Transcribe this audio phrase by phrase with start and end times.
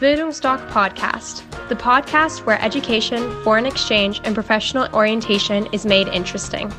[0.00, 6.72] Bildungsdoc Podcast, the podcast where education, foreign exchange, and professional orientation is made interesting.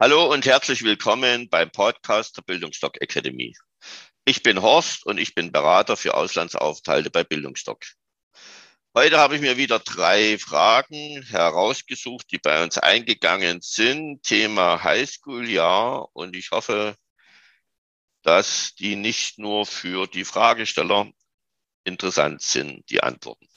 [0.00, 3.54] Hallo und herzlich willkommen beim Podcast der Bildungsdoc Academy.
[4.24, 7.84] Ich bin Horst und ich bin Berater für Auslandsaufenthalte bei Bildungsdoc.
[8.96, 14.22] Heute habe ich mir wieder drei Fragen herausgesucht, die bei uns eingegangen sind.
[14.22, 16.14] Thema Highschool-Jahr.
[16.14, 16.96] Und ich hoffe,
[18.22, 21.10] dass die nicht nur für die Fragesteller
[21.82, 23.48] interessant sind, die Antworten.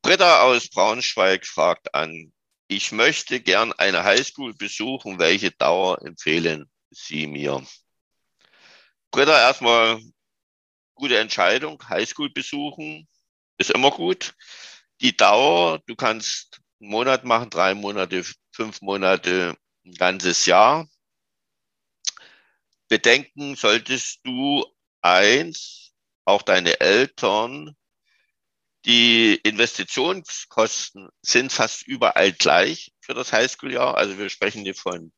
[0.00, 2.32] Britta aus Braunschweig fragt an,
[2.68, 5.18] ich möchte gern eine Highschool besuchen.
[5.18, 7.62] Welche Dauer empfehlen Sie mir?
[9.10, 10.00] Britta, erstmal
[10.94, 11.86] gute Entscheidung.
[11.86, 13.06] Highschool besuchen
[13.58, 14.34] ist immer gut.
[15.00, 20.88] Die Dauer, du kannst einen Monat machen, drei Monate, fünf Monate, ein ganzes Jahr.
[22.88, 24.64] Bedenken solltest du
[25.02, 25.92] eins,
[26.24, 27.76] auch deine Eltern,
[28.84, 33.96] die Investitionskosten sind fast überall gleich für das Highschool-Jahr.
[33.96, 35.12] Also wir sprechen hier von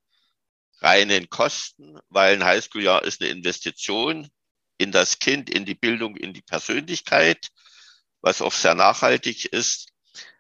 [0.81, 4.29] reinen Kosten, weil ein Highschool-Jahr ist eine Investition
[4.79, 7.51] in das Kind, in die Bildung, in die Persönlichkeit
[8.23, 9.89] was oft sehr nachhaltig ist.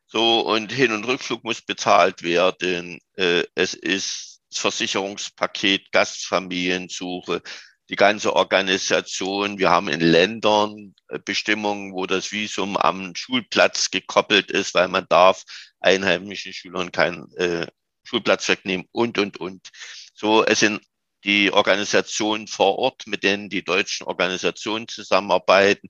[0.06, 2.98] So, und Hin- und Rückflug muss bezahlt werden.
[3.17, 7.42] Äh, es ist das Versicherungspaket, Gastfamiliensuche,
[7.89, 9.58] die ganze Organisation.
[9.58, 15.06] Wir haben in Ländern äh, Bestimmungen, wo das Visum am Schulplatz gekoppelt ist, weil man
[15.08, 15.45] darf
[15.78, 17.67] einheimischen Schülern keinen äh,
[18.03, 19.69] Schulplatz wegnehmen und, und, und.
[20.14, 20.83] So, es sind
[21.25, 25.89] die Organisationen vor Ort, mit denen die deutschen Organisationen zusammenarbeiten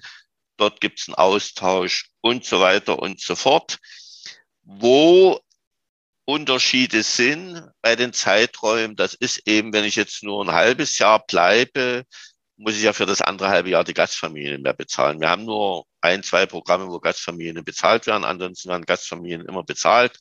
[0.60, 3.78] dort gibt es einen Austausch und so weiter und so fort.
[4.62, 5.40] Wo
[6.24, 11.24] Unterschiede sind bei den Zeiträumen, das ist eben, wenn ich jetzt nur ein halbes Jahr
[11.26, 12.04] bleibe,
[12.56, 15.20] muss ich ja für das andere halbe Jahr die Gastfamilien mehr bezahlen.
[15.20, 18.24] Wir haben nur ein, zwei Programme, wo Gastfamilien bezahlt werden.
[18.24, 20.18] Ansonsten werden Gastfamilien immer bezahlt,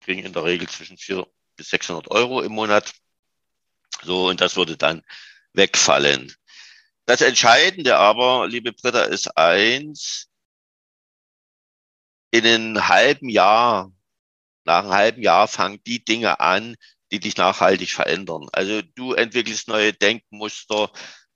[0.00, 2.92] kriegen in der Regel zwischen 400 bis 600 Euro im Monat.
[4.04, 5.02] So, und das würde dann
[5.52, 6.32] wegfallen.
[7.06, 10.28] Das Entscheidende aber, liebe Britta, ist eins,
[12.30, 13.92] in einem halben Jahr,
[14.64, 16.76] nach einem halben Jahr fangen die Dinge an,
[17.10, 18.48] die dich nachhaltig verändern.
[18.52, 20.90] Also du entwickelst neue Denkmuster,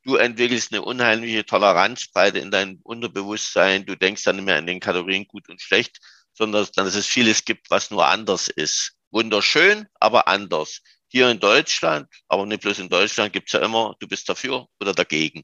[0.05, 4.81] du entwickelst eine unheimliche Toleranzbreite in deinem Unterbewusstsein, du denkst dann nicht mehr in den
[4.81, 5.99] Kategorien gut und schlecht,
[6.32, 8.93] sondern dass es vieles gibt, was nur anders ist.
[9.10, 10.81] Wunderschön, aber anders.
[11.09, 14.93] Hier in Deutschland, aber nicht bloß in Deutschland, gibt's ja immer, du bist dafür oder
[14.93, 15.43] dagegen.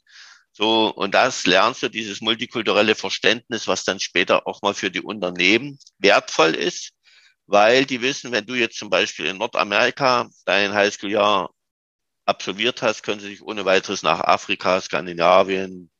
[0.52, 5.00] So, und das lernst du, dieses multikulturelle Verständnis, was dann später auch mal für die
[5.00, 6.90] Unternehmen wertvoll ist,
[7.46, 11.50] weil die wissen, wenn du jetzt zum Beispiel in Nordamerika dein Highschool-Jahr
[12.26, 15.90] absolviert hast, können sie sich ohne weiteres nach Afrika, Skandinavien,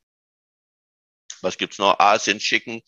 [1.41, 2.83] was gibt's noch, Asien schicken,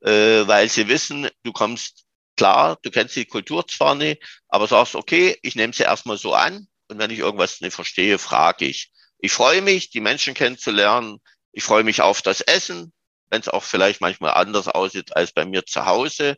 [0.00, 2.03] äh, weil sie wissen, du kommst
[2.36, 6.34] klar, du kennst die Kultur zwar nicht, aber sagst, okay, ich nehme sie erstmal so
[6.34, 8.90] an und wenn ich irgendwas nicht verstehe, frage ich.
[9.18, 11.18] Ich freue mich, die Menschen kennenzulernen.
[11.52, 12.92] Ich freue mich auf das Essen,
[13.30, 16.36] wenn es auch vielleicht manchmal anders aussieht als bei mir zu Hause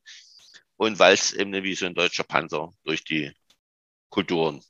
[0.77, 3.33] und weil es eben wie so ein deutscher Panzer durch die
[4.11, 4.63] Kulturen.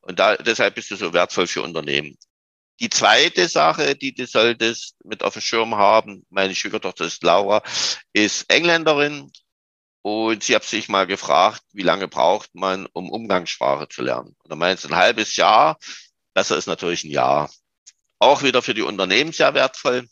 [0.00, 2.18] Und da, deshalb bist du so wertvoll für Unternehmen.
[2.80, 7.62] Die zweite Sache, die du solltest mit auf dem Schirm haben, meine Schwiegertochter ist Laura,
[8.12, 9.30] ist Engländerin
[10.02, 14.36] und sie hat sich mal gefragt, wie lange braucht man, um Umgangssprache zu lernen?
[14.42, 15.78] Und da meint sie ein halbes Jahr.
[16.34, 17.50] Besser ist natürlich ein Jahr.
[18.18, 20.08] Auch wieder für die Unternehmen sehr wertvoll.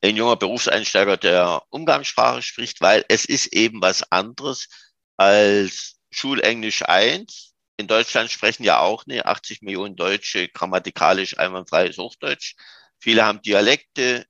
[0.00, 4.68] Ein junger Berufseinsteiger, der Umgangssprache spricht, weil es ist eben was anderes
[5.16, 7.54] als Schulenglisch 1.
[7.76, 12.54] In Deutschland sprechen ja auch ne 80 Millionen Deutsche grammatikalisch einwandfreies Hochdeutsch.
[12.98, 14.26] Viele haben Dialekte,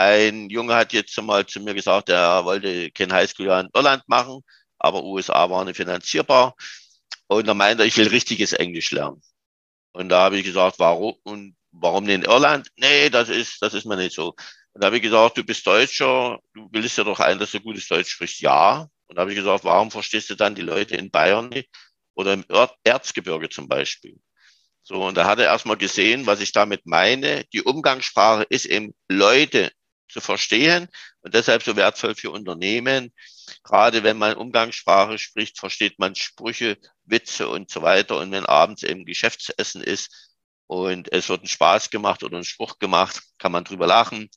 [0.00, 4.42] ein Junge hat jetzt mal zu mir gesagt, er wollte kein Highschool in Irland machen,
[4.78, 6.54] aber USA war nicht finanzierbar.
[7.28, 9.22] Und er meinte, ich will richtiges Englisch lernen.
[9.92, 11.14] Und da habe ich gesagt, warum?
[11.24, 12.68] Und warum nicht in Irland?
[12.76, 14.34] Nee, das ist, das ist mir nicht so.
[14.72, 17.60] Und da habe ich gesagt, du bist Deutscher, du willst ja doch ein, dass du
[17.60, 18.40] gutes Deutsch sprichst.
[18.40, 18.88] Ja.
[19.06, 21.68] Und da habe ich gesagt, warum verstehst du dann die Leute in Bayern nicht?
[22.14, 22.44] Oder im
[22.84, 24.18] Erzgebirge zum Beispiel?
[24.82, 27.44] So, und da hat er erstmal gesehen, was ich damit meine.
[27.52, 29.70] Die Umgangssprache ist eben Leute
[30.10, 30.88] zu verstehen
[31.20, 33.12] und deshalb so wertvoll für Unternehmen.
[33.64, 38.18] Gerade wenn man Umgangssprache spricht, versteht man Sprüche, Witze und so weiter.
[38.18, 40.30] Und wenn abends eben Geschäftsessen ist
[40.66, 44.30] und es wird ein Spaß gemacht oder ein Spruch gemacht, kann man drüber lachen.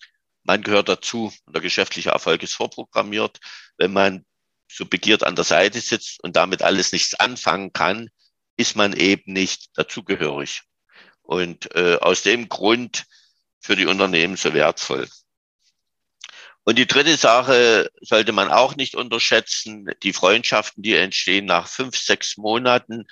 [0.43, 3.39] Man gehört dazu und der geschäftliche Erfolg ist vorprogrammiert.
[3.77, 4.25] Wenn man
[4.69, 8.09] so begehrt an der Seite sitzt und damit alles nichts anfangen kann,
[8.57, 10.61] ist man eben nicht dazugehörig.
[11.21, 13.05] Und äh, aus dem Grund
[13.61, 15.07] für die Unternehmen so wertvoll.
[16.65, 19.89] Und die dritte Sache sollte man auch nicht unterschätzen.
[20.01, 23.05] Die Freundschaften, die entstehen nach fünf, sechs Monaten,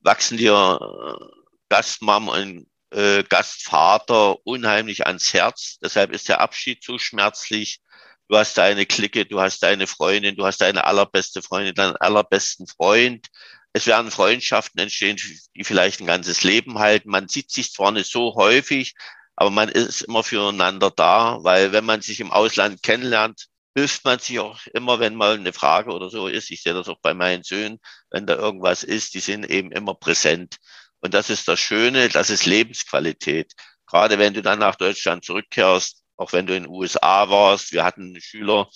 [0.00, 1.24] wachsen dir äh,
[1.70, 5.78] Gastmam und äh, Gastvater unheimlich ans Herz.
[5.82, 7.80] Deshalb ist der Abschied so schmerzlich.
[8.28, 12.66] Du hast deine Clique, du hast deine Freundin, du hast deine allerbeste Freundin, deinen allerbesten
[12.66, 13.26] Freund.
[13.72, 15.16] Es werden Freundschaften entstehen,
[15.56, 17.10] die vielleicht ein ganzes Leben halten.
[17.10, 18.94] Man sieht sich zwar nicht so häufig,
[19.40, 24.18] aber man ist immer füreinander da, weil wenn man sich im Ausland kennenlernt, hilft man
[24.18, 26.50] sich auch immer, wenn mal eine Frage oder so ist.
[26.50, 29.94] Ich sehe das auch bei meinen Söhnen, wenn da irgendwas ist, die sind eben immer
[29.94, 30.58] präsent.
[31.00, 33.54] Und das ist das Schöne, das ist Lebensqualität.
[33.86, 37.72] Gerade wenn du dann nach Deutschland zurückkehrst, auch wenn du in den USA warst.
[37.72, 38.68] Wir hatten Schüler,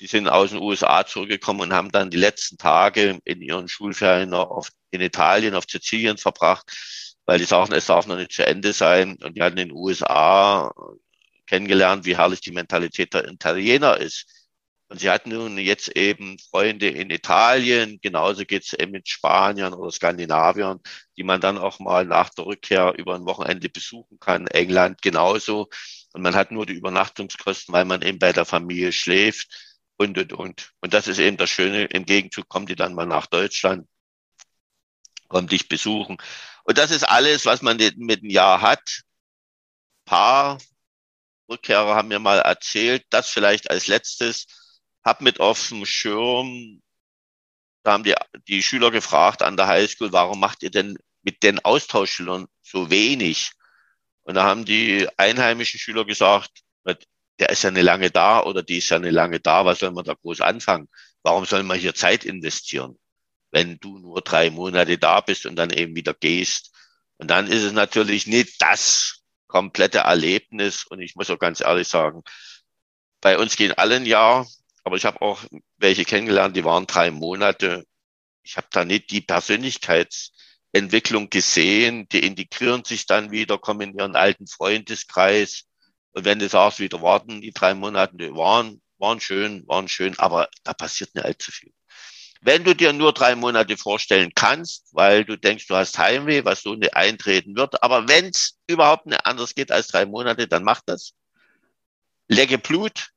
[0.00, 4.30] die sind aus den USA zurückgekommen und haben dann die letzten Tage in ihren Schulferien
[4.30, 6.72] noch in Italien, auf Sizilien verbracht,
[7.26, 9.18] weil die sagten, es darf noch nicht zu Ende sein.
[9.22, 10.72] Und die hatten in den USA
[11.46, 14.26] kennengelernt, wie herrlich die Mentalität der Italiener ist.
[14.88, 19.90] Und sie hatten nun jetzt eben Freunde in Italien, genauso geht's eben mit Spaniern oder
[19.90, 20.80] Skandinaviern,
[21.16, 24.46] die man dann auch mal nach der Rückkehr über ein Wochenende besuchen kann.
[24.46, 25.68] England genauso.
[26.12, 29.48] Und man hat nur die Übernachtungskosten, weil man eben bei der Familie schläft
[29.96, 30.72] und, und, und.
[30.80, 31.86] Und das ist eben das Schöne.
[31.86, 33.88] Im Gegenzug kommen die dann mal nach Deutschland,
[35.28, 36.16] kommen dich besuchen.
[36.66, 39.02] Und das ist alles, was man mit einem Jahr hat.
[40.04, 40.58] Paar
[41.48, 44.46] Rückkehrer haben mir mal erzählt, das vielleicht als letztes
[45.04, 46.82] habe mit auf dem Schirm,
[47.84, 48.14] da haben die,
[48.48, 53.52] die Schüler gefragt an der Highschool, warum macht ihr denn mit den Austauschschülern so wenig?
[54.22, 56.62] Und da haben die einheimischen Schüler gesagt,
[57.38, 59.92] der ist ja eine lange da oder die ist ja eine lange da, was soll
[59.92, 60.88] man da groß anfangen?
[61.22, 62.98] Warum soll man hier Zeit investieren,
[63.56, 66.72] wenn du nur drei Monate da bist und dann eben wieder gehst?
[67.16, 70.84] Und dann ist es natürlich nicht das komplette Erlebnis.
[70.84, 72.22] Und ich muss auch ganz ehrlich sagen,
[73.22, 74.46] bei uns gehen alle ein Jahr,
[74.84, 75.42] aber ich habe auch
[75.78, 77.86] welche kennengelernt, die waren drei Monate.
[78.42, 82.06] Ich habe da nicht die Persönlichkeitsentwicklung gesehen.
[82.10, 85.64] Die integrieren sich dann wieder, kommen in ihren alten Freundeskreis.
[86.12, 90.18] Und wenn du sagst, wieder warten, die drei Monate, die waren, waren schön, waren schön,
[90.18, 91.72] aber da passiert nicht allzu viel.
[92.46, 96.62] Wenn du dir nur drei Monate vorstellen kannst, weil du denkst, du hast Heimweh, was
[96.62, 100.62] so nicht eintreten wird, aber wenn es überhaupt nicht anders geht als drei Monate, dann
[100.62, 101.12] mach das.
[102.28, 103.10] Lecke Blut,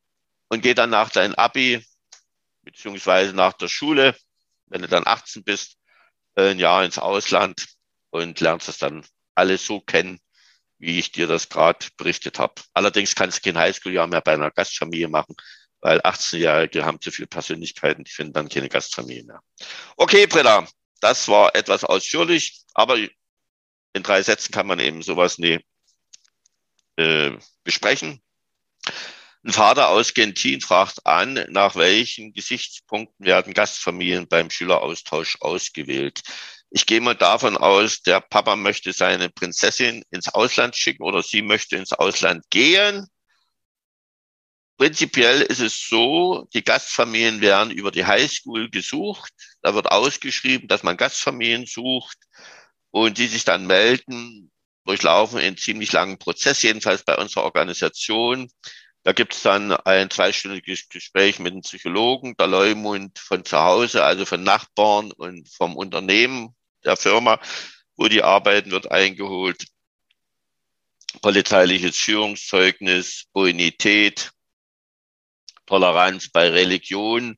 [0.50, 1.86] und geh dann nach deinem Abi,
[2.64, 4.16] beziehungsweise nach der Schule,
[4.66, 5.78] wenn du dann 18 bist,
[6.36, 7.68] äh, ein Jahr ins Ausland
[8.10, 9.06] und lernst das dann
[9.36, 10.20] alles so kennen,
[10.80, 12.56] wie ich dir das gerade berichtet habe.
[12.74, 15.36] Allerdings kannst du kein Highschool-Jahr mehr bei einer Gastfamilie machen,
[15.82, 19.42] weil 18-Jährige haben zu viele Persönlichkeiten, die finden dann keine Gastfamilie mehr.
[19.98, 20.68] Okay, Britta,
[21.02, 25.60] das war etwas ausführlich, aber in drei Sätzen kann man eben sowas nie
[26.98, 27.32] äh,
[27.64, 28.22] besprechen.
[29.46, 36.22] Ein Vater aus Gentin fragt an, nach welchen Gesichtspunkten werden Gastfamilien beim Schüleraustausch ausgewählt.
[36.72, 41.42] Ich gehe mal davon aus, der Papa möchte seine Prinzessin ins Ausland schicken oder sie
[41.42, 43.08] möchte ins Ausland gehen.
[44.80, 49.34] Prinzipiell ist es so, die Gastfamilien werden über die Highschool gesucht.
[49.62, 52.18] Da wird ausgeschrieben, dass man Gastfamilien sucht
[52.90, 54.50] und die sich dann melden,
[54.86, 58.50] durchlaufen einen ziemlich langen Prozess, jedenfalls bei unserer Organisation.
[59.04, 64.06] Da gibt es dann ein zweistündiges Gespräch mit einem Psychologen, der Leumund von zu Hause,
[64.06, 66.56] also von Nachbarn und vom Unternehmen
[66.86, 67.42] der Firma,
[67.98, 69.66] wo die arbeiten, wird eingeholt.
[71.22, 74.32] Polizeiliches Führungszeugnis, Bonität,
[75.70, 77.38] Toleranz bei Religion.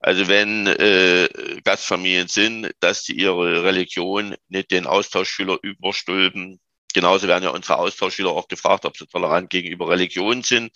[0.00, 1.28] Also wenn äh,
[1.64, 6.60] Gastfamilien sind, dass sie ihre Religion nicht den Austauschschüler überstülpen,
[6.92, 10.72] Genauso werden ja unsere Austauschschüler auch gefragt, ob sie tolerant gegenüber Religion sind.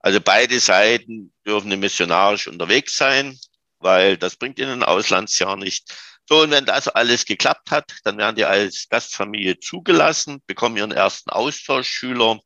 [0.00, 3.38] Also beide Seiten dürfen missionarisch unterwegs sein,
[3.80, 5.92] weil das bringt ihnen ein Auslandsjahr nicht.
[6.28, 10.92] So, und wenn das alles geklappt hat, dann werden die als Gastfamilie zugelassen, bekommen ihren
[10.92, 12.38] ersten Austauschschüler.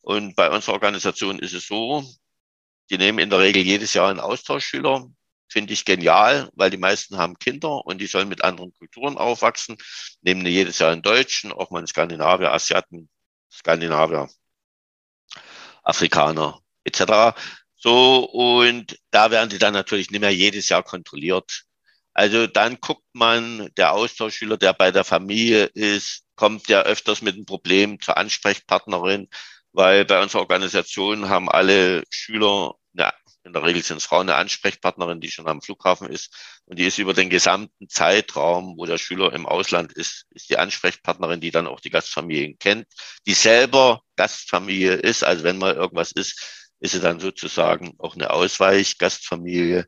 [0.00, 2.04] Und bei unserer Organisation ist es so,
[2.90, 5.08] die nehmen in der Regel jedes Jahr einen Austauschschüler
[5.48, 9.76] finde ich genial, weil die meisten haben Kinder und die sollen mit anderen Kulturen aufwachsen.
[10.22, 13.08] Nehmen jedes Jahr einen Deutschen, auch mal einen Skandinavier, Asiaten,
[13.52, 14.28] Skandinavier,
[15.82, 17.36] Afrikaner etc.
[17.76, 21.64] So, und da werden die dann natürlich nicht mehr jedes Jahr kontrolliert.
[22.12, 27.34] Also dann guckt man, der Austauschschüler, der bei der Familie ist, kommt ja öfters mit
[27.34, 29.28] einem Problem zur Ansprechpartnerin,
[29.76, 33.12] weil bei unserer Organisation haben alle Schüler eine
[33.44, 36.34] in der Regel sind es Frauen eine Ansprechpartnerin, die schon am Flughafen ist.
[36.64, 40.58] Und die ist über den gesamten Zeitraum, wo der Schüler im Ausland ist, ist die
[40.58, 42.88] Ansprechpartnerin, die dann auch die Gastfamilien kennt,
[43.24, 45.22] die selber Gastfamilie ist.
[45.22, 49.86] Also wenn mal irgendwas ist, ist sie dann sozusagen auch eine Ausweichgastfamilie.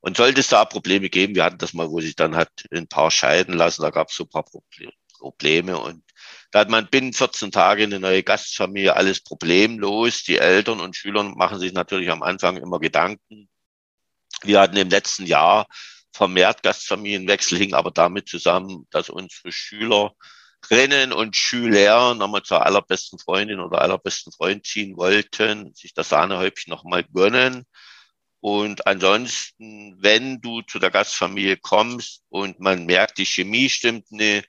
[0.00, 2.88] Und sollte es da Probleme geben, wir hatten das mal, wo sich dann hat ein
[2.88, 6.02] paar scheiden lassen, da gab es so ein paar Probleme und
[6.50, 10.22] da hat man binnen 14 Tage eine neue Gastfamilie, alles problemlos.
[10.24, 13.48] Die Eltern und Schüler machen sich natürlich am Anfang immer Gedanken.
[14.42, 15.66] Wir hatten im letzten Jahr
[16.12, 23.60] vermehrt Gastfamilienwechsel, hing aber damit zusammen, dass unsere Schülerinnen und Schüler nochmal zur allerbesten Freundin
[23.60, 27.66] oder allerbesten Freund ziehen wollten, sich das Sahnehäubchen nochmal gönnen.
[28.40, 34.48] Und ansonsten, wenn du zu der Gastfamilie kommst und man merkt, die Chemie stimmt nicht,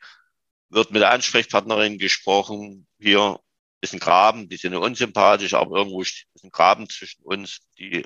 [0.70, 2.88] wird mit der Ansprechpartnerin gesprochen.
[3.00, 3.40] Hier
[3.82, 7.60] ist ein Graben, die sind unsympathisch, aber irgendwo ist ein Graben zwischen uns.
[7.78, 8.04] Die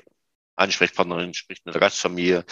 [0.56, 2.46] Ansprechpartnerin spricht mit der Gastfamilie.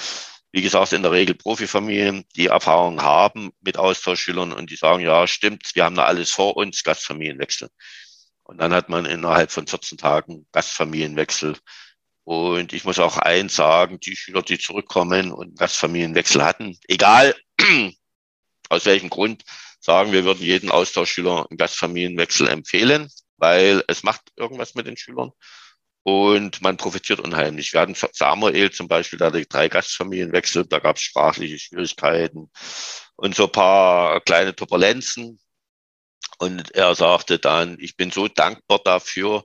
[0.51, 5.25] Wie gesagt, in der Regel Profifamilien, die Erfahrung haben mit Austauschschülern und die sagen, ja,
[5.27, 7.69] stimmt, wir haben da alles vor uns, Gastfamilienwechsel.
[8.43, 11.57] Und dann hat man innerhalb von 14 Tagen Gastfamilienwechsel.
[12.25, 17.33] Und ich muss auch eins sagen, die Schüler, die zurückkommen und Gastfamilienwechsel hatten, egal
[18.69, 19.43] aus welchem Grund,
[19.81, 25.31] sagen, wir würden jeden Austauschschüler einen Gastfamilienwechsel empfehlen, weil es macht irgendwas mit den Schülern
[26.03, 27.73] und man profitiert unheimlich.
[27.73, 32.49] Wir hatten Samuel zum Beispiel, da hatte drei Gastfamilienwechsel, da gab es sprachliche Schwierigkeiten
[33.15, 35.39] und so ein paar kleine Turbulenzen.
[36.39, 39.43] Und er sagte dann, ich bin so dankbar dafür,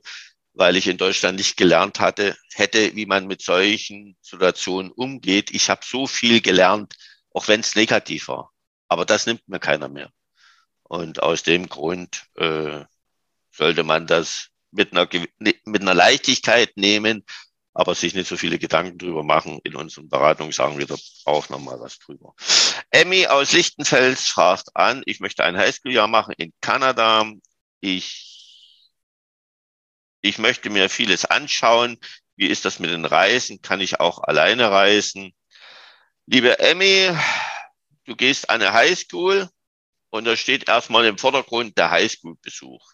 [0.53, 5.51] weil ich in Deutschland nicht gelernt hatte, hätte, wie man mit solchen Situationen umgeht.
[5.51, 6.95] Ich habe so viel gelernt,
[7.31, 8.51] auch wenn es negativ war.
[8.87, 10.11] Aber das nimmt mir keiner mehr.
[10.87, 12.85] Und aus dem Grund äh,
[13.51, 15.07] sollte man das mit einer,
[15.39, 17.25] ne, mit einer Leichtigkeit nehmen,
[17.73, 19.59] aber sich nicht so viele Gedanken drüber machen.
[19.63, 22.33] In unseren Beratungen sagen wir da auch nochmal was drüber.
[22.89, 27.29] Emmy aus Lichtenfels fragt an, ich möchte ein Highschool-Jahr machen in Kanada.
[27.81, 28.93] Ich,
[30.21, 31.97] ich möchte mir vieles anschauen.
[32.35, 33.61] Wie ist das mit den Reisen?
[33.61, 35.33] Kann ich auch alleine reisen?
[36.25, 37.09] Liebe Emmy,
[38.05, 39.49] du gehst an eine Highschool
[40.17, 42.91] und da steht erstmal im Vordergrund der Highschool-Besuch.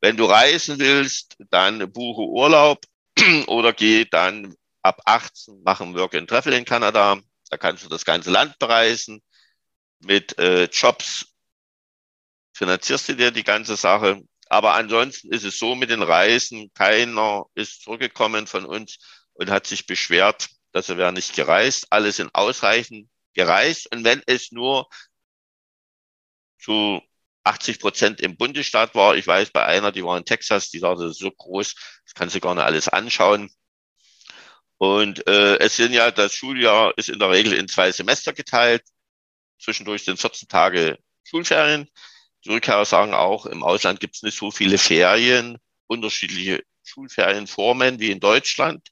[0.00, 2.84] Wenn du reisen willst, dann buche Urlaub
[3.46, 7.18] oder geh dann ab 18 machen Work and Travel in Kanada.
[7.50, 9.22] Da kannst du das ganze Land bereisen.
[10.00, 11.26] Mit äh, Jobs
[12.54, 14.22] finanzierst du dir die ganze Sache.
[14.48, 18.98] Aber ansonsten ist es so mit den Reisen, keiner ist zurückgekommen von uns
[19.34, 21.86] und hat sich beschwert, dass er wäre nicht gereist.
[21.90, 23.92] Alle sind ausreichend gereist.
[23.92, 24.88] Und wenn es nur
[26.60, 27.00] zu
[27.44, 29.16] 80 Prozent im Bundesstaat war.
[29.16, 31.74] Ich weiß, bei einer, die war in Texas, die sagte, das ist so groß,
[32.04, 33.50] das kannst du gar nicht alles anschauen.
[34.78, 38.82] Und äh, es sind ja, das Schuljahr ist in der Regel in zwei Semester geteilt.
[39.58, 41.88] Zwischendurch sind 14 Tage Schulferien.
[42.44, 48.10] Die Rückkehrer sagen auch, im Ausland gibt es nicht so viele Ferien, unterschiedliche Schulferienformen wie
[48.10, 48.88] in Deutschland.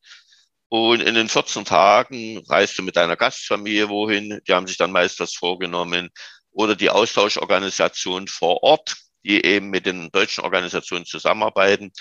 [0.68, 4.40] Und in den 14 Tagen reist du mit deiner Gastfamilie wohin.
[4.46, 6.10] Die haben sich dann meist was vorgenommen
[6.58, 11.92] oder die Austauschorganisation vor Ort, die eben mit den deutschen Organisationen zusammenarbeiten,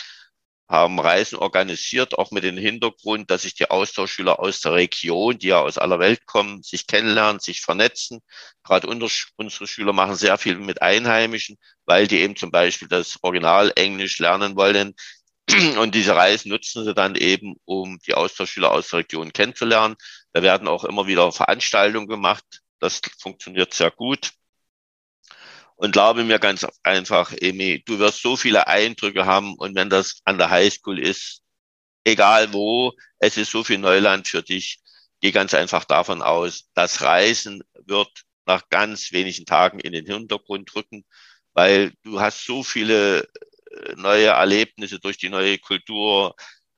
[0.68, 5.50] haben Reisen organisiert, auch mit dem Hintergrund, dass sich die Austauschschüler aus der Region, die
[5.50, 8.20] ja aus aller Welt kommen, sich kennenlernen, sich vernetzen.
[8.64, 13.72] Gerade unsere Schüler machen sehr viel mit Einheimischen, weil die eben zum Beispiel das Original
[13.76, 14.96] Englisch lernen wollen.
[15.80, 19.96] Und diese Reisen nutzen sie dann eben, um die Austauschschüler aus der Region kennenzulernen.
[20.34, 22.44] Da werden auch immer wieder Veranstaltungen gemacht.
[22.80, 24.32] Das funktioniert sehr gut.
[25.78, 30.22] Und glaube mir ganz einfach, Emi, du wirst so viele Eindrücke haben und wenn das
[30.26, 31.44] an der Highschool ist,
[32.04, 34.80] egal wo, es ist so viel Neuland für dich.
[35.22, 38.10] Geh ganz einfach davon aus, das Reisen wird
[38.46, 41.06] nach ganz wenigen Tagen in den Hintergrund rücken,
[41.54, 43.24] weil du hast so viele
[43.72, 46.36] äh, neue Erlebnisse durch die neue Kultur,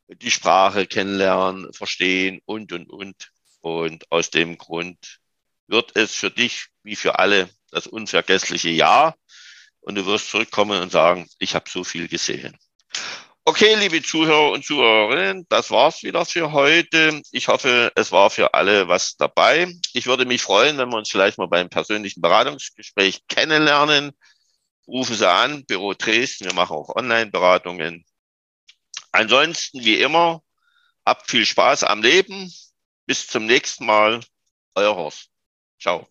[0.07, 3.31] die Sprache kennenlernen, verstehen und, und, und.
[3.61, 5.19] Und aus dem Grund
[5.67, 9.15] wird es für dich wie für alle das unvergessliche Jahr
[9.81, 12.57] und du wirst zurückkommen und sagen, ich habe so viel gesehen.
[13.45, 17.21] Okay, liebe Zuhörer und Zuhörerinnen, das war's wieder für heute.
[17.31, 19.73] Ich hoffe, es war für alle was dabei.
[19.93, 24.11] Ich würde mich freuen, wenn wir uns vielleicht mal beim persönlichen Beratungsgespräch kennenlernen.
[24.87, 26.45] Rufen Sie an, Büro Dresden.
[26.45, 28.05] Wir machen auch Online-Beratungen.
[29.11, 30.43] Ansonsten, wie immer,
[31.05, 32.53] habt viel Spaß am Leben.
[33.07, 34.19] Bis zum nächsten Mal.
[34.75, 35.29] Euer Horst.
[35.79, 36.07] Ciao.